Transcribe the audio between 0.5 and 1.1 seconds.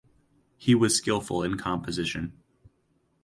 He was